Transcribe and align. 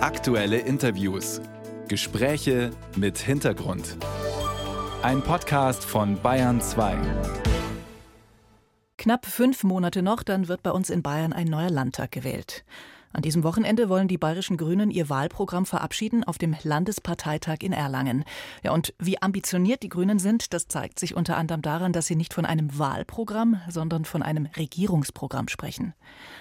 Aktuelle 0.00 0.58
Interviews. 0.58 1.40
Gespräche 1.88 2.70
mit 2.94 3.18
Hintergrund. 3.18 3.96
Ein 5.02 5.22
Podcast 5.22 5.84
von 5.84 6.22
Bayern 6.22 6.60
2. 6.60 6.96
Knapp 8.96 9.26
fünf 9.26 9.64
Monate 9.64 10.02
noch, 10.02 10.22
dann 10.22 10.46
wird 10.46 10.62
bei 10.62 10.70
uns 10.70 10.90
in 10.90 11.02
Bayern 11.02 11.32
ein 11.32 11.48
neuer 11.48 11.70
Landtag 11.70 12.12
gewählt. 12.12 12.64
An 13.12 13.22
diesem 13.22 13.42
Wochenende 13.42 13.88
wollen 13.88 14.06
die 14.06 14.18
bayerischen 14.18 14.58
Grünen 14.58 14.90
ihr 14.90 15.08
Wahlprogramm 15.08 15.64
verabschieden 15.64 16.24
auf 16.24 16.36
dem 16.36 16.54
Landesparteitag 16.62 17.58
in 17.62 17.72
Erlangen. 17.72 18.24
Ja, 18.62 18.72
und 18.72 18.94
wie 18.98 19.20
ambitioniert 19.20 19.82
die 19.82 19.88
Grünen 19.88 20.18
sind, 20.18 20.52
das 20.52 20.68
zeigt 20.68 20.98
sich 20.98 21.16
unter 21.16 21.36
anderem 21.36 21.62
daran, 21.62 21.92
dass 21.92 22.06
sie 22.06 22.16
nicht 22.16 22.34
von 22.34 22.44
einem 22.44 22.78
Wahlprogramm, 22.78 23.60
sondern 23.68 24.04
von 24.04 24.22
einem 24.22 24.46
Regierungsprogramm 24.56 25.48
sprechen. 25.48 25.94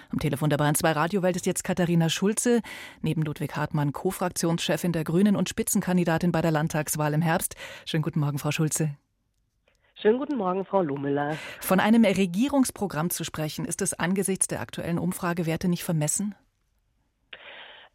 Am 0.09 0.19
Telefon 0.19 0.49
der 0.49 0.57
Bayern 0.57 0.75
2 0.75 0.91
Radiowelt 0.91 1.37
ist 1.37 1.45
jetzt 1.45 1.63
Katharina 1.63 2.09
Schulze, 2.09 2.61
neben 3.01 3.21
Ludwig 3.21 3.55
Hartmann 3.55 3.93
Co-Fraktionschefin 3.93 4.91
der 4.91 5.05
Grünen 5.05 5.35
und 5.37 5.47
Spitzenkandidatin 5.49 6.31
bei 6.31 6.41
der 6.41 6.51
Landtagswahl 6.51 7.13
im 7.13 7.21
Herbst. 7.21 7.55
Schönen 7.85 8.03
guten 8.03 8.19
Morgen, 8.19 8.39
Frau 8.39 8.51
Schulze. 8.51 8.95
Schönen 9.95 10.19
guten 10.19 10.37
Morgen, 10.37 10.63
Frau 10.63 10.81
Lummeler. 10.81 11.35
Von 11.59 11.79
einem 11.79 12.05
Regierungsprogramm 12.05 13.09
zu 13.09 13.23
sprechen, 13.23 13.65
ist 13.65 13.81
es 13.81 13.95
angesichts 13.95 14.47
der 14.47 14.61
aktuellen 14.61 14.99
Umfragewerte 14.99 15.69
nicht 15.69 15.83
vermessen? 15.83 16.35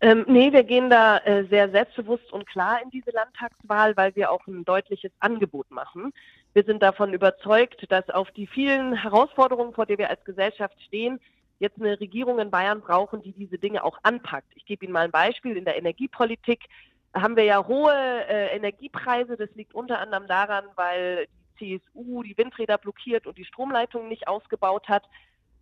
Ähm, 0.04 0.24
nee, 0.26 0.52
wir 0.52 0.64
gehen 0.64 0.90
da 0.90 1.18
äh, 1.18 1.44
sehr 1.44 1.70
selbstbewusst 1.70 2.32
und 2.32 2.44
klar 2.44 2.82
in 2.82 2.90
diese 2.90 3.12
Landtagswahl, 3.12 3.96
weil 3.96 4.16
wir 4.16 4.32
auch 4.32 4.44
ein 4.48 4.64
deutliches 4.64 5.12
Angebot 5.20 5.70
machen. 5.70 6.12
Wir 6.54 6.64
sind 6.64 6.82
davon 6.82 7.14
überzeugt, 7.14 7.86
dass 7.88 8.10
auf 8.10 8.28
die 8.32 8.48
vielen 8.48 8.94
Herausforderungen, 8.94 9.72
vor 9.72 9.86
denen 9.86 9.98
wir 9.98 10.10
als 10.10 10.24
Gesellschaft 10.24 10.74
stehen, 10.82 11.20
jetzt 11.60 11.80
eine 11.80 12.00
Regierung 12.00 12.40
in 12.40 12.50
Bayern 12.50 12.80
brauchen, 12.80 13.22
die 13.22 13.30
diese 13.30 13.58
Dinge 13.58 13.84
auch 13.84 13.96
anpackt. 14.02 14.48
Ich 14.56 14.66
gebe 14.66 14.84
Ihnen 14.84 14.92
mal 14.92 15.04
ein 15.04 15.12
Beispiel. 15.12 15.56
In 15.56 15.64
der 15.64 15.78
Energiepolitik 15.78 16.64
haben 17.14 17.36
wir 17.36 17.44
ja 17.44 17.64
hohe 17.64 17.94
äh, 17.94 18.56
Energiepreise. 18.56 19.36
Das 19.36 19.50
liegt 19.54 19.72
unter 19.72 20.00
anderem 20.00 20.26
daran, 20.26 20.64
weil 20.74 21.28
die 21.60 21.80
CSU 21.80 22.24
die 22.24 22.36
Windräder 22.36 22.76
blockiert 22.76 23.28
und 23.28 23.38
die 23.38 23.44
Stromleitungen 23.44 24.08
nicht 24.08 24.26
ausgebaut 24.26 24.88
hat. 24.88 25.04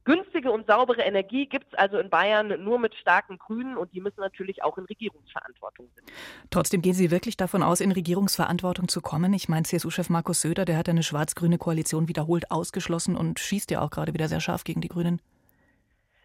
Günstige 0.05 0.51
und 0.51 0.67
saubere 0.67 1.03
Energie 1.03 1.47
gibt 1.47 1.67
es 1.73 1.79
also 1.79 1.98
in 1.98 2.09
Bayern 2.09 2.62
nur 2.65 2.79
mit 2.79 2.95
starken 2.95 3.39
Grünen 3.39 3.77
und 3.77 3.93
die 3.93 4.01
müssen 4.01 4.20
natürlich 4.20 4.62
auch 4.62 4.79
in 4.79 4.84
Regierungsverantwortung 4.84 5.89
sein. 5.95 6.05
Trotzdem 6.51 6.81
gehen 6.81 6.95
Sie 6.95 7.11
wirklich 7.11 7.37
davon 7.37 7.62
aus, 7.62 7.81
in 7.81 7.93
Regierungsverantwortung 7.93 8.89
zu 8.89 9.01
kommen? 9.03 9.33
Ich 9.34 9.48
meine, 9.48 9.65
CSU-Chef 9.65 10.09
Markus 10.09 10.41
Söder, 10.41 10.65
der 10.65 10.78
hat 10.78 10.89
eine 10.89 11.03
schwarz-grüne 11.03 11.59
Koalition 11.59 12.09
wiederholt 12.09 12.51
ausgeschlossen 12.51 13.17
und 13.17 13.39
schießt 13.39 13.71
ja 13.71 13.83
auch 13.83 13.91
gerade 13.91 14.15
wieder 14.15 14.28
sehr 14.28 14.41
scharf 14.41 14.65
gegen 14.65 14.81
die 14.81 14.89
Grünen. 14.89 15.21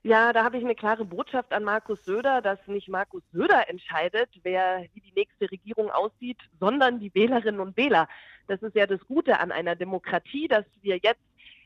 Ja, 0.06 0.34
da 0.34 0.44
habe 0.44 0.58
ich 0.58 0.64
eine 0.64 0.76
klare 0.76 1.04
Botschaft 1.04 1.52
an 1.52 1.64
Markus 1.64 2.06
Söder, 2.06 2.40
dass 2.40 2.60
nicht 2.68 2.90
Markus 2.90 3.24
Söder 3.34 3.68
entscheidet, 3.68 4.30
wer 4.44 4.86
wie 4.94 5.02
die 5.02 5.14
nächste 5.16 5.50
Regierung 5.50 5.90
aussieht, 5.90 6.38
sondern 6.60 7.00
die 7.00 7.12
Wählerinnen 7.16 7.60
und 7.60 7.76
Wähler. 7.76 8.08
Das 8.48 8.62
ist 8.62 8.76
ja 8.76 8.86
das 8.86 9.00
Gute 9.08 9.40
an 9.40 9.52
einer 9.52 9.76
Demokratie, 9.76 10.48
dass 10.48 10.64
wir 10.84 10.98
jetzt 10.98 11.24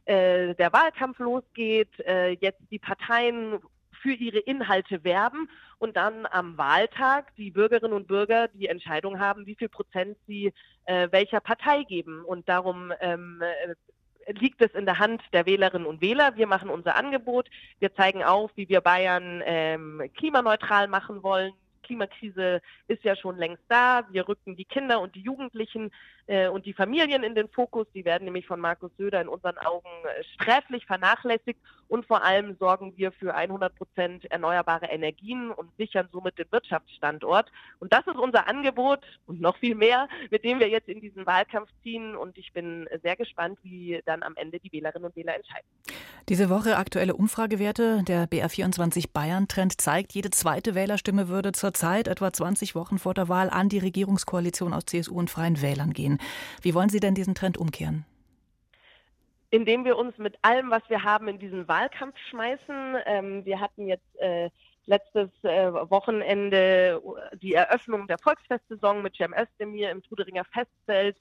äh, 0.10 0.56
der 0.56 0.74
Wahlkampf 0.74 1.20
losgeht, 1.20 2.00
äh, 2.00 2.32
jetzt 2.32 2.62
die 2.72 2.80
Parteien 2.80 3.60
für 4.02 4.14
ihre 4.14 4.40
Inhalte 4.40 5.04
werben 5.04 5.50
und 5.78 5.98
dann 5.98 6.26
am 6.26 6.58
Wahltag 6.58 7.36
die 7.36 7.52
Bürgerinnen 7.52 7.94
und 7.94 8.08
Bürger 8.08 8.48
die 8.48 8.68
Entscheidung 8.68 9.20
haben, 9.20 9.46
wie 9.46 9.56
viel 9.56 9.70
Prozent 9.70 10.18
sie 10.26 10.52
äh, 10.86 11.10
welcher 11.12 11.42
Partei 11.42 11.84
geben. 11.84 12.24
Und 12.26 12.50
darum 12.50 12.92
ähm, 13.02 13.42
äh, 13.42 14.34
liegt 14.34 14.62
es 14.62 14.72
in 14.72 14.86
der 14.86 14.98
Hand 14.98 15.22
der 15.32 15.46
Wählerinnen 15.46 15.88
und 15.88 16.02
Wähler. 16.02 16.36
Wir 16.36 16.48
machen 16.48 16.70
unser 16.70 16.96
Angebot. 16.96 17.48
Wir 17.80 17.94
zeigen 17.94 18.24
auf, 18.24 18.52
wie 18.56 18.68
wir 18.68 18.82
Bayern 18.82 19.44
ähm, 19.46 20.10
klimaneutral 20.16 20.88
machen 20.88 21.22
wollen. 21.22 21.54
Klimakrise 21.84 22.62
ist 22.88 23.04
ja 23.04 23.16
schon 23.16 23.38
längst 23.38 23.64
da. 23.68 24.08
Wir 24.12 24.28
rücken 24.28 24.56
die 24.56 24.66
Kinder 24.66 25.02
und 25.02 25.16
die 25.16 25.22
Jugendlichen 25.22 25.92
äh, 26.28 26.48
und 26.48 26.66
die 26.66 26.74
Familien 26.74 27.24
in 27.24 27.36
den 27.36 27.50
Fokus. 27.50 27.88
Die 27.94 28.06
werden 28.06 28.26
nämlich 28.26 28.46
von 28.46 28.60
Markus 28.60 28.92
Söder 28.98 29.22
in 29.22 29.28
unseren 29.28 29.58
Augen 29.58 29.90
äh, 30.06 30.24
sträflich 30.36 30.86
vernachlässigt. 30.86 31.60
Und 31.88 32.06
vor 32.06 32.24
allem 32.24 32.56
sorgen 32.60 32.94
wir 32.98 33.12
für 33.12 33.34
100 33.34 33.76
Prozent 33.76 34.26
erneuerbare 34.32 34.86
Energien 34.86 35.52
und 35.52 35.76
sichern 35.78 36.08
somit 36.12 36.38
den 36.38 36.46
Wirtschaftsstandort. 36.52 37.52
Und 37.80 37.92
das 37.92 38.06
ist 38.06 38.18
unser 38.18 38.48
Angebot 38.48 39.00
und 39.26 39.42
noch 39.42 39.58
viel 39.58 39.74
mehr, 39.74 40.08
mit 40.30 40.44
dem 40.44 40.60
wir 40.60 40.70
jetzt 40.70 40.88
in 40.88 41.02
diesen 41.02 41.26
Wahlkampf 41.26 41.70
ziehen. 41.82 42.16
Und 42.16 42.38
ich 42.38 42.54
bin 42.54 42.88
sehr 43.02 43.16
gespannt, 43.16 43.58
wie 43.64 44.02
dann 44.06 44.22
am 44.22 44.36
Ende 44.36 44.60
die 44.60 44.72
Wählerinnen 44.72 45.06
und 45.06 45.16
Wähler 45.16 45.36
entscheiden. 45.36 45.68
Diese 46.30 46.50
Woche 46.52 46.78
aktuelle 46.78 47.16
Umfragewerte. 47.16 48.04
Der 48.08 48.28
BR24 48.30 49.12
Bayern-Trend 49.12 49.82
zeigt, 49.82 50.14
jede 50.14 50.30
zweite 50.30 50.76
Wählerstimme 50.76 51.28
würde 51.28 51.54
zurzeit 51.70 52.08
etwa 52.08 52.34
20 52.34 52.74
Wochen 52.74 52.98
vor 52.98 53.14
der 53.14 53.30
Wahl 53.30 53.52
an 53.52 53.70
die 53.70 53.78
Regierungskoalition 53.78 54.74
aus 54.74 54.86
CSU 54.86 55.16
und 55.16 55.30
Freien 55.30 55.62
Wählern 55.62 55.94
gehen. 55.94 56.18
Wie 56.64 56.74
wollen 56.74 56.90
Sie 56.90 57.00
denn 57.00 57.14
diesen 57.14 57.36
Trend 57.36 57.60
umkehren? 57.60 58.06
Indem 59.52 59.86
wir 59.86 59.96
uns 59.96 60.18
mit 60.18 60.36
allem, 60.42 60.72
was 60.72 60.82
wir 60.90 61.04
haben, 61.04 61.28
in 61.28 61.38
diesen 61.38 61.68
Wahlkampf 61.68 62.16
schmeißen. 62.32 62.96
Ähm, 63.06 63.46
wir 63.46 63.60
hatten 63.60 63.88
jetzt 63.88 64.20
äh, 64.20 64.50
letztes 64.88 65.30
äh, 65.44 65.72
Wochenende 65.72 67.00
die 67.40 67.54
Eröffnung 67.54 68.08
der 68.08 68.18
Volksfestsaison 68.18 69.04
mit 69.04 69.16
Cem 69.16 69.36
Özdemir 69.36 69.92
im 69.92 70.02
Truderinger 70.02 70.46
Festzelt 70.46 71.18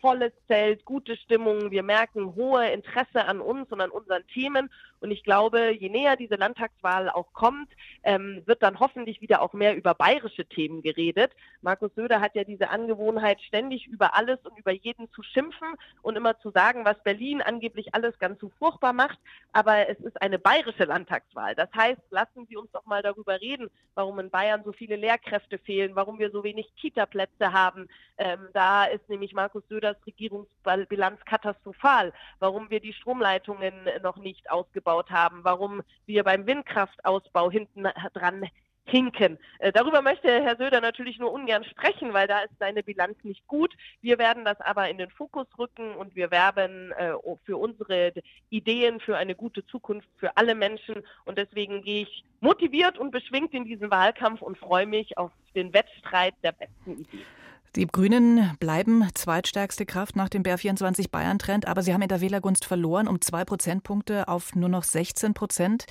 volles 0.00 0.32
Zelt, 0.46 0.84
gute 0.84 1.16
Stimmung. 1.16 1.70
Wir 1.70 1.82
merken 1.82 2.34
hohe 2.34 2.68
Interesse 2.70 3.24
an 3.26 3.40
uns 3.40 3.70
und 3.70 3.80
an 3.80 3.90
unseren 3.90 4.26
Themen. 4.28 4.70
Und 5.00 5.10
ich 5.10 5.24
glaube, 5.24 5.70
je 5.70 5.88
näher 5.88 6.16
diese 6.16 6.34
Landtagswahl 6.34 7.08
auch 7.08 7.32
kommt, 7.32 7.70
ähm, 8.02 8.42
wird 8.44 8.62
dann 8.62 8.80
hoffentlich 8.80 9.20
wieder 9.20 9.40
auch 9.40 9.54
mehr 9.54 9.74
über 9.74 9.94
bayerische 9.94 10.44
Themen 10.44 10.82
geredet. 10.82 11.32
Markus 11.62 11.94
Söder 11.94 12.20
hat 12.20 12.34
ja 12.34 12.44
diese 12.44 12.68
Angewohnheit, 12.68 13.40
ständig 13.40 13.86
über 13.86 14.14
alles 14.14 14.38
und 14.44 14.58
über 14.58 14.72
jeden 14.72 15.10
zu 15.12 15.22
schimpfen 15.22 15.68
und 16.02 16.16
immer 16.16 16.38
zu 16.40 16.50
sagen, 16.50 16.84
was 16.84 17.02
Berlin 17.02 17.40
angeblich 17.40 17.94
alles 17.94 18.18
ganz 18.18 18.40
so 18.40 18.50
furchtbar 18.58 18.92
macht. 18.92 19.18
Aber 19.52 19.88
es 19.88 19.98
ist 20.00 20.20
eine 20.20 20.38
bayerische 20.38 20.84
Landtagswahl. 20.84 21.54
Das 21.54 21.70
heißt, 21.74 22.00
lassen 22.10 22.46
Sie 22.48 22.56
uns 22.56 22.70
doch 22.72 22.84
mal 22.84 23.02
darüber 23.02 23.40
reden, 23.40 23.70
warum 23.94 24.18
in 24.18 24.30
Bayern 24.30 24.62
so 24.64 24.72
viele 24.72 24.96
Lehrkräfte 24.96 25.58
fehlen, 25.58 25.96
warum 25.96 26.18
wir 26.18 26.30
so 26.30 26.44
wenig 26.44 26.70
Kita-Plätze 26.76 27.52
haben. 27.52 27.88
Ähm, 28.18 28.48
da 28.52 28.84
ist 28.84 29.08
nämlich 29.08 29.32
Markus 29.32 29.62
Söder 29.68 29.89
Regierungsbilanz 30.06 31.24
katastrophal, 31.24 32.12
warum 32.38 32.70
wir 32.70 32.80
die 32.80 32.92
Stromleitungen 32.92 33.74
noch 34.02 34.16
nicht 34.16 34.50
ausgebaut 34.50 35.10
haben, 35.10 35.44
warum 35.44 35.82
wir 36.06 36.24
beim 36.24 36.46
Windkraftausbau 36.46 37.50
hinten 37.50 37.88
dran 38.12 38.48
hinken. 38.90 39.38
Äh, 39.58 39.72
darüber 39.72 40.02
möchte 40.02 40.28
Herr 40.42 40.56
Söder 40.56 40.80
natürlich 40.80 41.18
nur 41.18 41.32
ungern 41.32 41.64
sprechen, 41.64 42.12
weil 42.12 42.26
da 42.26 42.40
ist 42.40 42.52
seine 42.58 42.82
Bilanz 42.82 43.16
nicht 43.22 43.46
gut. 43.46 43.74
Wir 44.00 44.18
werden 44.18 44.44
das 44.44 44.60
aber 44.60 44.88
in 44.88 44.98
den 44.98 45.10
Fokus 45.10 45.46
rücken 45.58 45.94
und 45.94 46.16
wir 46.16 46.30
werben 46.30 46.92
äh, 46.92 47.12
für 47.44 47.56
unsere 47.56 48.12
Ideen 48.50 49.00
für 49.00 49.16
eine 49.16 49.34
gute 49.34 49.64
Zukunft 49.66 50.08
für 50.18 50.36
alle 50.36 50.54
Menschen. 50.54 51.02
Und 51.24 51.38
deswegen 51.38 51.82
gehe 51.82 52.02
ich 52.02 52.24
motiviert 52.40 52.98
und 52.98 53.10
beschwingt 53.10 53.54
in 53.54 53.64
diesen 53.64 53.90
Wahlkampf 53.90 54.42
und 54.42 54.58
freue 54.58 54.86
mich 54.86 55.16
auf 55.16 55.30
den 55.54 55.72
Wettstreit 55.72 56.34
der 56.42 56.52
besten 56.52 57.00
Ideen. 57.00 57.26
Die 57.76 57.86
Grünen 57.86 58.56
bleiben 58.58 59.08
zweitstärkste 59.14 59.86
Kraft 59.86 60.16
nach 60.16 60.28
dem 60.28 60.42
BR24 60.42 61.08
Bayern-Trend, 61.08 61.68
aber 61.68 61.82
sie 61.82 61.94
haben 61.94 62.02
in 62.02 62.08
der 62.08 62.20
Wählergunst 62.20 62.64
verloren 62.64 63.06
um 63.06 63.20
zwei 63.20 63.44
Prozentpunkte 63.44 64.26
auf 64.26 64.56
nur 64.56 64.68
noch 64.68 64.82
16 64.82 65.34
Prozent. 65.34 65.86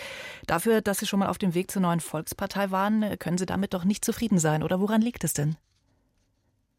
Dafür, 0.45 0.81
dass 0.81 0.99
sie 0.99 1.07
schon 1.07 1.19
mal 1.19 1.29
auf 1.29 1.37
dem 1.37 1.53
Weg 1.53 1.71
zur 1.71 1.81
neuen 1.81 2.01
Volkspartei 2.01 2.71
waren, 2.71 3.17
können 3.17 3.37
Sie 3.37 3.45
damit 3.45 3.73
doch 3.73 3.85
nicht 3.85 4.03
zufrieden 4.03 4.39
sein. 4.39 4.61
Oder 4.61 4.81
woran 4.81 5.01
liegt 5.01 5.23
es 5.23 5.31
denn? 5.31 5.55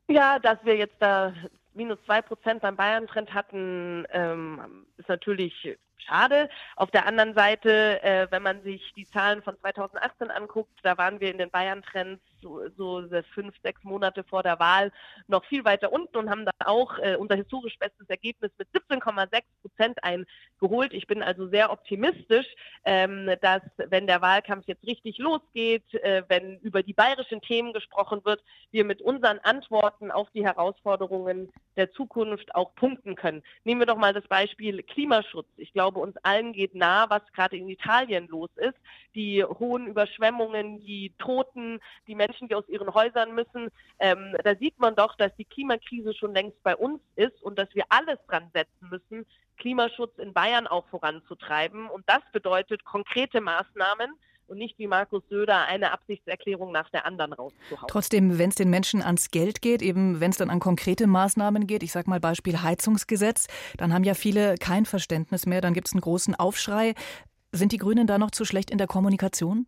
Ja, 0.08 0.38
dass 0.38 0.58
wir 0.64 0.76
jetzt 0.76 0.96
da 0.98 1.32
minus 1.72 1.98
zwei 2.04 2.20
Prozent 2.20 2.60
beim 2.60 2.76
Bayern-Trend 2.76 3.32
hatten, 3.32 4.04
ähm, 4.12 4.84
ist 4.98 5.08
natürlich 5.08 5.78
schade. 5.96 6.50
Auf 6.76 6.90
der 6.90 7.06
anderen 7.06 7.32
Seite, 7.32 8.02
äh, 8.02 8.26
wenn 8.30 8.42
man 8.42 8.62
sich 8.64 8.92
die 8.96 9.06
Zahlen 9.06 9.42
von 9.42 9.58
2018 9.60 10.30
anguckt, 10.30 10.78
da 10.82 10.98
waren 10.98 11.20
wir 11.20 11.30
in 11.30 11.38
den 11.38 11.50
Bayern-Trends 11.50 12.20
so, 12.42 12.68
so 12.76 13.02
fünf, 13.34 13.54
sechs 13.62 13.82
Monate 13.84 14.24
vor 14.24 14.42
der 14.42 14.58
Wahl 14.58 14.92
noch 15.28 15.44
viel 15.44 15.64
weiter 15.64 15.92
unten 15.92 16.16
und 16.16 16.30
haben 16.30 16.44
dann 16.44 16.66
auch 16.66 16.98
äh, 16.98 17.16
unser 17.16 17.36
historisch 17.36 17.78
bestes 17.78 18.08
Ergebnis 18.08 18.50
mit 18.58 18.68
17,6 18.68 19.42
Prozent 19.62 19.98
eingeholt. 20.02 20.92
Ich 20.92 21.06
bin 21.06 21.22
also 21.22 21.48
sehr 21.48 21.70
optimistisch, 21.70 22.46
ähm, 22.84 23.30
dass 23.40 23.62
wenn 23.76 24.06
der 24.06 24.22
Wahlkampf 24.22 24.66
jetzt 24.66 24.86
richtig 24.86 25.18
losgeht, 25.18 25.94
äh, 25.94 26.22
wenn 26.28 26.58
über 26.58 26.82
die 26.82 26.94
bayerischen 26.94 27.40
Themen 27.40 27.72
gesprochen 27.72 28.24
wird, 28.24 28.42
wir 28.70 28.84
mit 28.84 29.02
unseren 29.02 29.38
Antworten 29.40 30.10
auf 30.10 30.30
die 30.30 30.44
Herausforderungen 30.44 31.50
der 31.76 31.92
Zukunft 31.92 32.54
auch 32.54 32.74
punkten 32.74 33.14
können. 33.14 33.42
Nehmen 33.64 33.80
wir 33.80 33.86
doch 33.86 33.96
mal 33.96 34.12
das 34.12 34.26
Beispiel 34.26 34.82
Klimaschutz. 34.82 35.48
Ich 35.56 35.72
glaube, 35.72 36.00
uns 36.00 36.16
allen 36.18 36.52
geht 36.52 36.74
nah, 36.74 37.08
was 37.08 37.22
gerade 37.32 37.56
in 37.56 37.68
Italien 37.68 38.28
los 38.28 38.50
ist. 38.56 38.76
Die 39.14 39.44
hohen 39.44 39.86
Überschwemmungen, 39.86 40.80
die 40.80 41.14
Toten, 41.18 41.80
die 42.06 42.14
Menschen, 42.14 42.29
Menschen, 42.30 42.48
die 42.48 42.54
aus 42.54 42.68
ihren 42.68 42.94
Häusern 42.94 43.34
müssen. 43.34 43.70
Ähm, 43.98 44.36
da 44.44 44.54
sieht 44.54 44.78
man 44.78 44.94
doch, 44.94 45.16
dass 45.16 45.34
die 45.36 45.44
Klimakrise 45.44 46.14
schon 46.14 46.32
längst 46.32 46.62
bei 46.62 46.76
uns 46.76 47.00
ist 47.16 47.42
und 47.42 47.58
dass 47.58 47.68
wir 47.74 47.84
alles 47.88 48.18
dran 48.28 48.50
setzen 48.54 48.88
müssen, 48.88 49.26
Klimaschutz 49.58 50.16
in 50.18 50.32
Bayern 50.32 50.66
auch 50.66 50.86
voranzutreiben. 50.88 51.88
Und 51.88 52.04
das 52.06 52.20
bedeutet 52.32 52.84
konkrete 52.84 53.40
Maßnahmen. 53.40 54.12
und 54.46 54.58
nicht 54.58 54.76
wie 54.80 54.88
Markus 54.88 55.22
Söder 55.30 55.68
eine 55.68 55.92
Absichtserklärung 55.92 56.72
nach 56.72 56.90
der 56.90 57.06
anderen 57.06 57.32
rauszuhauen. 57.32 57.86
Trotzdem, 57.86 58.36
wenn 58.36 58.48
es 58.48 58.56
den 58.56 58.68
Menschen 58.68 59.00
ans 59.00 59.30
Geld 59.30 59.62
geht, 59.62 59.80
eben 59.80 60.18
wenn 60.18 60.32
es 60.32 60.38
dann 60.38 60.50
an 60.50 60.58
konkrete 60.58 61.06
Maßnahmen 61.06 61.68
geht, 61.68 61.84
ich 61.84 61.92
sage 61.92 62.10
mal 62.10 62.18
Beispiel 62.18 62.60
Heizungsgesetz, 62.60 63.46
dann 63.76 63.94
haben 63.94 64.02
ja 64.02 64.14
viele 64.14 64.56
kein 64.56 64.86
Verständnis 64.86 65.46
mehr, 65.46 65.60
dann 65.60 65.72
gibt 65.72 65.86
es 65.86 65.92
einen 65.92 66.00
großen 66.00 66.34
Aufschrei. 66.34 66.94
Sind 67.52 67.70
die 67.70 67.76
Grünen 67.76 68.08
da 68.08 68.18
noch 68.18 68.32
zu 68.32 68.44
schlecht 68.44 68.72
in 68.72 68.78
der 68.78 68.88
Kommunikation? 68.88 69.66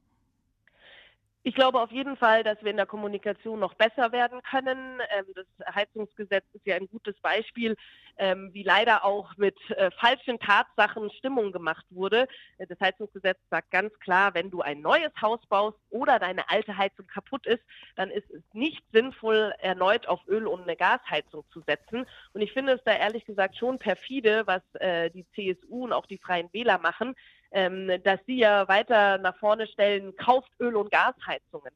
Ich 1.44 1.56
glaube 1.56 1.80
auf 1.80 1.90
jeden 1.90 2.16
Fall, 2.16 2.44
dass 2.44 2.62
wir 2.62 2.70
in 2.70 2.76
der 2.76 2.86
Kommunikation 2.86 3.58
noch 3.58 3.74
besser 3.74 4.12
werden 4.12 4.40
können. 4.42 5.00
Ähm, 5.10 5.24
das 5.34 5.74
Heizungsgesetz 5.74 6.44
ist 6.52 6.64
ja 6.64 6.76
ein 6.76 6.86
gutes 6.86 7.18
Beispiel, 7.20 7.76
ähm, 8.16 8.50
wie 8.52 8.62
leider 8.62 9.04
auch 9.04 9.36
mit 9.36 9.56
äh, 9.70 9.90
falschen 9.90 10.38
Tatsachen 10.38 11.10
Stimmung 11.10 11.50
gemacht 11.50 11.84
wurde. 11.90 12.28
Äh, 12.58 12.68
das 12.68 12.78
Heizungsgesetz 12.78 13.38
sagt 13.50 13.72
ganz 13.72 13.92
klar, 13.98 14.34
wenn 14.34 14.52
du 14.52 14.60
ein 14.60 14.82
neues 14.82 15.10
Haus 15.20 15.40
baust 15.48 15.78
oder 15.90 16.20
deine 16.20 16.48
alte 16.48 16.78
Heizung 16.78 17.08
kaputt 17.08 17.44
ist, 17.46 17.64
dann 17.96 18.10
ist 18.12 18.30
es 18.30 18.42
nicht 18.52 18.84
sinnvoll, 18.92 19.52
erneut 19.58 20.06
auf 20.06 20.20
Öl- 20.28 20.46
und 20.46 20.62
eine 20.62 20.76
Gasheizung 20.76 21.44
zu 21.52 21.60
setzen. 21.66 22.06
Und 22.34 22.42
ich 22.42 22.52
finde 22.52 22.74
es 22.74 22.84
da 22.84 22.92
ehrlich 22.92 23.24
gesagt 23.24 23.56
schon 23.56 23.80
perfide, 23.80 24.46
was 24.46 24.62
äh, 24.74 25.10
die 25.10 25.26
CSU 25.34 25.84
und 25.84 25.92
auch 25.92 26.06
die 26.06 26.18
Freien 26.18 26.48
Wähler 26.52 26.78
machen 26.78 27.16
dass 27.52 28.20
sie 28.26 28.38
ja 28.38 28.66
weiter 28.68 29.18
nach 29.18 29.36
vorne 29.36 29.66
stellen, 29.66 30.16
kauft 30.16 30.50
Öl- 30.58 30.76
und 30.76 30.90
Gasheizungen. 30.90 31.72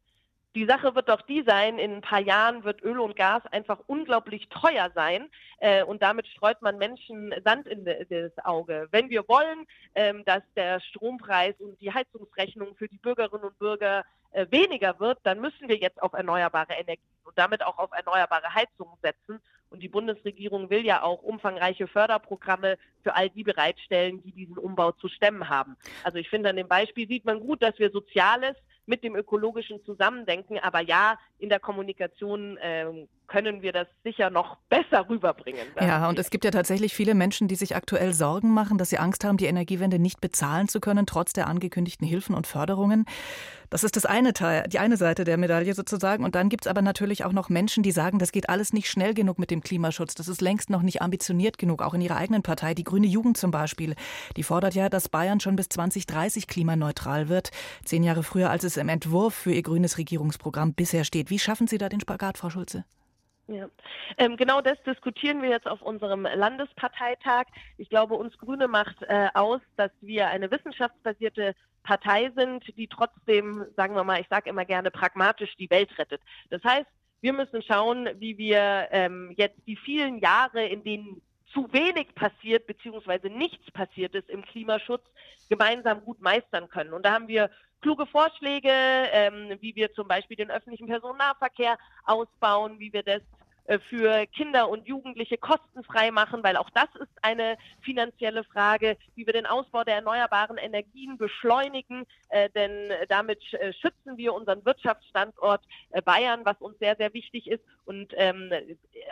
Die 0.57 0.65
Sache 0.65 0.95
wird 0.95 1.11
doch 1.11 1.21
die 1.21 1.43
sein, 1.47 1.79
in 1.79 1.97
ein 1.97 2.01
paar 2.01 2.21
Jahren 2.21 2.65
wird 2.65 2.83
Öl 2.83 2.99
und 2.99 3.15
Gas 3.15 3.45
einfach 3.53 3.79
unglaublich 3.89 4.49
teuer 4.49 4.91
sein 4.95 5.29
äh, 5.59 5.85
und 5.85 6.01
damit 6.01 6.27
streut 6.29 6.63
man 6.63 6.79
Menschen 6.79 7.35
Sand 7.45 7.67
in 7.67 7.85
das 7.85 8.33
Auge. 8.43 8.89
Wenn 8.91 9.11
wir 9.11 9.29
wollen, 9.29 9.67
ähm, 9.95 10.25
dass 10.25 10.43
der 10.57 10.81
Strompreis 10.81 11.55
und 11.59 11.79
die 11.83 11.93
Heizungsrechnung 11.93 12.75
für 12.77 12.89
die 12.89 12.97
Bürgerinnen 12.97 13.45
und 13.45 13.59
Bürger 13.59 14.03
äh, 14.31 14.47
weniger 14.51 14.99
wird, 14.99 15.19
dann 15.25 15.43
müssen 15.43 15.69
wir 15.69 15.77
jetzt 15.77 16.03
auf 16.03 16.15
erneuerbare 16.15 16.73
Energien 16.73 17.05
und 17.25 17.37
damit 17.37 17.63
auch 17.63 17.77
auf 17.77 17.91
erneuerbare 17.93 18.55
Heizungen 18.55 18.97
setzen. 19.03 19.43
Und 19.77 19.83
die 19.83 19.89
Bundesregierung 19.91 20.71
will 20.71 20.87
ja 20.87 21.03
auch 21.03 21.23
umfangreiche 21.23 21.87
Förderprogramme 21.87 22.79
für 23.03 23.15
all 23.15 23.29
die 23.29 23.45
bereitstellen, 23.45 24.23
die 24.23 24.33
diesen 24.33 24.57
Umbau 24.57 24.93
zu 24.93 25.07
stemmen 25.07 25.51
haben. 25.51 25.77
Also 26.03 26.17
ich 26.17 26.31
finde, 26.31 26.49
an 26.49 26.57
dem 26.57 26.67
Beispiel 26.67 27.07
sieht 27.07 27.27
man 27.27 27.41
gut, 27.41 27.63
dass 27.63 27.79
wir 27.79 27.91
Soziales 27.91 28.57
mit 28.87 29.05
dem 29.05 29.15
ökologischen 29.15 29.85
Zusammendenken. 29.85 30.59
Aber 30.61 30.81
ja, 30.81 31.19
in 31.39 31.49
der 31.49 31.61
Kommunikation 31.61 32.57
äh, 32.57 33.07
können 33.27 33.63
wir 33.63 33.73
das 33.73 33.87
sicher 34.05 34.31
noch 34.31 34.57
besser 34.69 35.09
rüberbringen. 35.09 35.67
Ja, 35.81 36.09
und 36.09 36.19
es 36.19 36.31
gibt 36.31 36.45
ja 36.45 36.51
tatsächlich 36.51 36.95
viele 36.95 37.15
Menschen, 37.15 37.49
die 37.49 37.57
sich 37.57 37.77
aktuell 37.77 38.15
Sorgen 38.15 38.55
machen, 38.55 38.79
dass 38.79 38.91
sie 38.91 38.99
Angst 38.99 39.25
haben, 39.25 39.37
die 39.37 39.47
Energiewende 39.47 39.99
nicht 39.99 40.21
bezahlen 40.21 40.69
zu 40.69 40.81
können, 40.81 41.07
trotz 41.07 41.33
der 41.33 41.47
angekündigten 41.47 42.07
Hilfen 42.07 42.35
und 42.35 42.47
Förderungen. 42.47 43.05
Das 43.71 43.83
ist 43.83 43.97
das 43.97 44.07
eine 44.07 44.33
Teil, 44.33 44.65
die 44.69 44.79
eine 44.79 44.97
Seite 44.97 45.25
der 45.25 45.37
Medaille 45.37 45.75
sozusagen. 45.75 46.25
Und 46.25 46.37
dann 46.37 46.49
gibt 46.49 46.67
es 46.67 46.71
aber 46.71 46.83
natürlich 46.83 47.25
auch 47.25 47.33
noch 47.33 47.49
Menschen, 47.49 47.83
die 47.83 47.91
sagen, 47.91 48.19
das 48.19 48.31
geht 48.31 48.49
alles 48.49 48.73
nicht 48.73 48.89
schnell 48.89 49.13
genug 49.13 49.39
mit 49.39 49.51
dem 49.51 49.61
Klimaschutz. 49.61 50.15
Das 50.15 50.29
ist 50.29 50.41
längst 50.41 50.71
noch 50.71 50.83
nicht 50.83 51.03
ambitioniert 51.03 51.59
genug, 51.59 51.83
auch 51.83 51.95
in 51.95 52.01
ihrer 52.01 52.17
eigenen 52.17 52.43
Partei. 52.43 52.75
Die 52.75 52.85
Grüne 52.85 53.09
Jugend 53.09 53.37
zum 53.37 53.51
Beispiel, 53.51 53.95
die 54.37 54.45
fordert 54.45 54.75
ja, 54.75 54.89
dass 54.89 55.09
Bayern 55.09 55.41
schon 55.41 55.57
bis 55.57 55.69
2030 55.69 56.47
klimaneutral 56.47 57.29
wird. 57.29 57.51
Zehn 57.85 58.05
Jahre 58.05 58.23
früher, 58.23 58.51
als 58.51 58.63
es 58.63 58.77
im 58.77 58.89
Entwurf 58.89 59.35
für 59.35 59.53
ihr 59.53 59.63
grünes 59.63 59.99
Regierungsprogramm 59.99 60.75
bisher 60.75 61.03
steht. 61.03 61.26
Wie 61.31 61.39
schaffen 61.39 61.67
Sie 61.67 61.79
da 61.79 61.89
den 61.89 62.01
Spagat, 62.01 62.39
Frau 62.39 62.51
Schulze? 62.51 62.85
Ja, 63.49 63.69
ähm, 64.19 64.37
genau 64.37 64.61
das 64.61 64.83
diskutieren 64.83 65.41
wir 65.41 65.51
jetzt 65.51 65.69
auf 65.69 65.81
unserem 65.81 66.23
Landesparteitag. 66.23 67.45
Ich 67.79 67.89
glaube, 67.89 68.15
uns 68.15 68.37
Grüne 68.39 68.67
macht 68.67 68.97
äh, 69.03 69.29
aus, 69.35 69.61
dass 69.77 69.93
wir 70.01 70.29
eine 70.29 70.51
wissenschaftsbasierte 70.51 71.55
Partei 71.85 72.33
sind, 72.35 72.65
die 72.77 72.89
trotzdem, 72.89 73.65
sagen 73.77 73.95
wir 73.95 74.03
mal, 74.03 74.21
ich 74.21 74.27
sage 74.29 74.51
immer 74.51 74.65
gerne 74.65 74.91
pragmatisch 74.91 75.55
die 75.57 75.71
Welt 75.71 75.97
rettet. 75.97 76.21
Das 76.51 76.63
heißt, 76.65 76.89
wir 77.21 77.33
müssen 77.33 77.63
schauen, 77.63 78.09
wie 78.19 78.37
wir 78.37 78.89
ähm, 78.91 79.33
jetzt 79.37 79.59
die 79.67 79.77
vielen 79.77 80.19
Jahre, 80.19 80.67
in 80.67 80.83
denen 80.83 81.23
zu 81.53 81.73
wenig 81.73 82.15
passiert 82.15 82.67
beziehungsweise 82.67 83.29
nichts 83.29 83.71
passiert 83.71 84.15
ist 84.15 84.29
im 84.29 84.45
Klimaschutz, 84.45 85.05
gemeinsam 85.49 86.05
gut 86.05 86.21
meistern 86.21 86.69
können. 86.69 86.93
Und 86.93 87.07
da 87.07 87.13
haben 87.13 87.29
wir 87.29 87.51
kluge 87.81 88.07
Vorschläge, 88.07 88.71
ähm, 88.71 89.57
wie 89.61 89.75
wir 89.77 89.93
zum 89.93 90.09
Beispiel 90.09 90.37
den 90.37 90.51
öffentlichen 90.51 90.87
Personennahverkehr 90.87 91.79
ausbauen, 92.05 92.79
wie 92.79 92.93
wir 92.93 93.03
das 93.03 93.23
äh, 93.67 93.79
für 93.91 94.27
Kinder 94.27 94.69
und 94.69 94.87
Jugendliche 94.87 95.39
kostenfrei 95.39 96.11
machen, 96.11 96.43
weil 96.45 96.57
auch 96.57 96.71
das 96.71 96.89
ist 97.01 97.13
eine 97.23 97.59
finanzielle 97.81 98.45
Frage, 98.45 98.97
wie 99.15 99.27
wir 99.27 99.33
den 99.33 99.47
Ausbau 99.47 99.83
der 99.83 99.97
erneuerbaren 99.97 100.57
Energien 100.57 101.19
beschleunigen, 101.19 102.07
äh, 102.29 102.49
denn 102.51 102.93
damit 103.09 103.41
äh, 103.55 103.73
schützen 103.73 104.17
wir 104.17 104.35
unseren 104.35 104.65
Wirtschaftsstandort 104.65 105.65
äh, 105.91 106.03
Bayern, 106.03 106.45
was 106.45 106.59
uns 106.61 106.79
sehr, 106.79 106.97
sehr 106.97 107.13
wichtig 107.13 107.49
ist. 107.49 107.65
Und 107.85 108.13
ähm, 108.17 108.53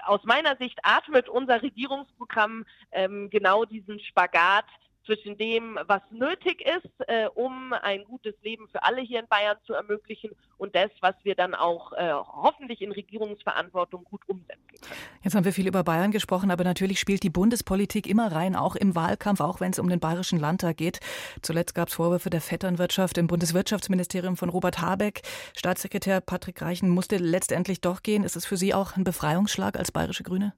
aus 0.05 0.23
meiner 0.25 0.57
Sicht 0.57 0.79
atmet 0.83 1.29
unser 1.29 1.63
Regierungsprogramm 1.63 2.65
ähm, 2.93 3.31
genau 3.31 3.65
diesen 3.65 3.99
Spagat 4.01 4.67
zwischen 5.05 5.37
dem, 5.37 5.79
was 5.87 6.03
nötig 6.11 6.63
ist, 6.63 7.09
äh, 7.09 7.27
um 7.35 7.73
ein 7.73 8.05
gutes 8.05 8.35
Leben 8.43 8.69
für 8.69 8.83
alle 8.83 9.03
hier 9.03 9.21
in 9.21 9.29
Bayern 9.29 9.57
zu 9.67 9.75
ermöglichen 9.75 10.33
und 10.57 10.75
das, 10.75 10.91
was 11.01 11.15
wir 11.23 11.35
dann 11.35 11.55
auch 11.55 11.93
äh, 11.93 12.13
hoffentlich 12.13 12.81
in 12.83 12.93
Regierungsverantwortung 12.93 14.05
gut 14.05 14.23
umsetzen 14.27 14.61
können. 14.81 15.01
Jetzt 15.23 15.35
haben 15.35 15.45
wir 15.45 15.53
viel 15.53 15.69
über 15.69 15.85
Bayern 15.85 16.11
gesprochen, 16.11 16.51
aber 16.51 16.65
natürlich 16.65 17.01
spielt 17.01 17.23
die 17.23 17.31
Bundespolitik 17.31 18.07
immer 18.07 18.33
rein, 18.33 18.57
auch 18.57 18.77
im 18.77 18.95
Wahlkampf, 18.95 19.41
auch 19.41 19.61
wenn 19.61 19.71
es 19.71 19.79
um 19.79 19.89
den 19.89 20.01
Bayerischen 20.01 20.39
Landtag 20.39 20.77
geht. 20.77 21.01
Zuletzt 21.43 21.75
gab 21.75 21.89
es 21.89 21.95
Vorwürfe 21.95 22.31
der 22.31 22.41
Vetternwirtschaft 22.41 23.19
im 23.19 23.27
Bundeswirtschaftsministerium 23.27 24.37
von 24.37 24.49
Robert 24.49 24.81
Habeck. 24.81 25.23
Staatssekretär 25.57 26.21
Patrick 26.21 26.61
Reichen 26.63 26.89
musste 26.89 27.17
letztendlich 27.17 27.81
doch 27.81 28.03
gehen. 28.03 28.25
Ist 28.25 28.37
es 28.37 28.47
für 28.47 28.57
Sie 28.57 28.75
auch 28.75 28.97
ein 28.97 29.05
Befreiungsschlag 29.05 29.79
als 29.79 29.93
bayerische 29.93 30.23
Grüne? 30.23 30.55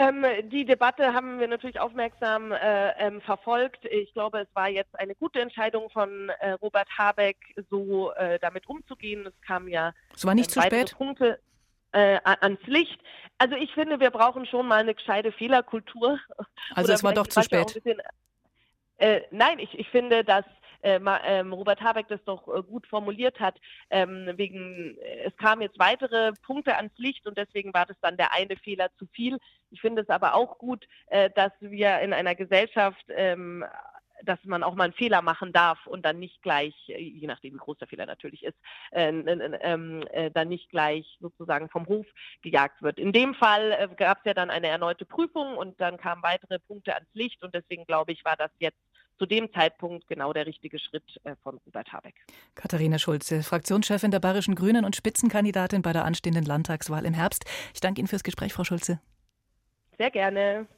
Ähm, 0.00 0.24
die 0.48 0.64
Debatte 0.64 1.12
haben 1.12 1.40
wir 1.40 1.46
natürlich 1.46 1.78
aufmerksam 1.78 2.52
äh, 2.52 2.92
ähm, 2.92 3.20
verfolgt. 3.20 3.84
Ich 3.84 4.14
glaube, 4.14 4.40
es 4.40 4.48
war 4.54 4.70
jetzt 4.70 4.98
eine 4.98 5.14
gute 5.14 5.42
Entscheidung 5.42 5.90
von 5.90 6.30
äh, 6.40 6.52
Robert 6.52 6.88
Habeck, 6.96 7.36
so 7.68 8.10
äh, 8.12 8.38
damit 8.38 8.66
umzugehen. 8.66 9.26
Es 9.26 9.38
kam 9.46 9.68
ja 9.68 9.92
es 10.14 10.24
war 10.24 10.34
nicht 10.34 10.50
zu 10.50 10.62
spät. 10.62 10.96
Punkte 10.96 11.38
äh, 11.92 12.18
ans 12.24 12.62
Licht. 12.64 12.98
Also 13.36 13.56
ich 13.56 13.70
finde, 13.74 14.00
wir 14.00 14.10
brauchen 14.10 14.46
schon 14.46 14.66
mal 14.66 14.80
eine 14.80 14.94
gescheite 14.94 15.32
Fehlerkultur. 15.32 16.18
Also 16.74 16.94
es 16.94 17.04
war 17.04 17.12
doch 17.12 17.26
zu 17.26 17.42
spät. 17.42 17.74
Bisschen, 17.74 18.00
äh, 18.96 19.20
nein, 19.30 19.58
ich, 19.58 19.78
ich 19.78 19.88
finde, 19.90 20.24
dass 20.24 20.46
ähm, 20.46 20.54
Robert 20.82 21.80
Habeck 21.80 22.08
das 22.08 22.22
doch 22.24 22.48
äh, 22.48 22.62
gut 22.62 22.86
formuliert 22.86 23.40
hat, 23.40 23.58
ähm, 23.90 24.30
wegen, 24.36 24.96
äh, 24.98 25.24
es 25.26 25.36
kamen 25.36 25.62
jetzt 25.62 25.78
weitere 25.78 26.32
Punkte 26.42 26.76
ans 26.76 26.96
Licht 26.96 27.26
und 27.26 27.36
deswegen 27.36 27.74
war 27.74 27.86
das 27.86 27.96
dann 28.00 28.16
der 28.16 28.32
eine 28.32 28.56
Fehler 28.56 28.88
zu 28.98 29.06
viel. 29.06 29.38
Ich 29.70 29.80
finde 29.80 30.02
es 30.02 30.08
aber 30.08 30.34
auch 30.34 30.58
gut, 30.58 30.86
äh, 31.06 31.30
dass 31.30 31.52
wir 31.60 32.00
in 32.00 32.12
einer 32.12 32.34
Gesellschaft 32.34 33.04
ähm, 33.08 33.64
dass 34.24 34.38
man 34.44 34.62
auch 34.62 34.74
mal 34.74 34.84
einen 34.84 34.92
Fehler 34.92 35.22
machen 35.22 35.52
darf 35.52 35.86
und 35.86 36.04
dann 36.04 36.18
nicht 36.18 36.42
gleich, 36.42 36.74
äh, 36.88 36.98
je 36.98 37.26
nachdem 37.26 37.54
wie 37.54 37.58
groß 37.58 37.78
der 37.78 37.88
Fehler 37.88 38.06
natürlich 38.06 38.44
ist, 38.44 38.58
äh, 38.92 39.08
ähm, 39.08 40.04
äh, 40.10 40.30
dann 40.30 40.48
nicht 40.48 40.70
gleich 40.70 41.18
sozusagen 41.20 41.68
vom 41.68 41.86
Hof 41.86 42.06
gejagt 42.42 42.82
wird. 42.82 42.98
In 42.98 43.12
dem 43.12 43.34
Fall 43.34 43.72
äh, 43.72 43.88
gab 43.96 44.18
es 44.18 44.24
ja 44.24 44.34
dann 44.34 44.50
eine 44.50 44.68
erneute 44.68 45.04
Prüfung 45.04 45.56
und 45.56 45.80
dann 45.80 45.96
kamen 45.96 46.22
weitere 46.22 46.58
Punkte 46.58 46.94
ans 46.94 47.08
Licht 47.14 47.42
und 47.42 47.54
deswegen 47.54 47.84
glaube 47.84 48.12
ich, 48.12 48.24
war 48.24 48.36
das 48.36 48.50
jetzt 48.58 48.78
zu 49.20 49.26
dem 49.26 49.52
Zeitpunkt 49.52 50.08
genau 50.08 50.32
der 50.32 50.46
richtige 50.46 50.78
Schritt 50.78 51.04
äh, 51.24 51.36
von 51.44 51.60
Robert 51.66 51.92
Habeck. 51.92 52.14
Katharina 52.54 52.98
Schulze, 52.98 53.42
Fraktionschefin 53.42 54.10
der 54.10 54.18
Bayerischen 54.18 54.54
Grünen 54.54 54.86
und 54.86 54.96
Spitzenkandidatin 54.96 55.82
bei 55.82 55.92
der 55.92 56.06
anstehenden 56.06 56.46
Landtagswahl 56.46 57.04
im 57.04 57.12
Herbst. 57.12 57.44
Ich 57.74 57.80
danke 57.80 58.00
Ihnen 58.00 58.08
fürs 58.08 58.24
Gespräch, 58.24 58.54
Frau 58.54 58.64
Schulze. 58.64 58.98
Sehr 59.98 60.10
gerne. 60.10 60.66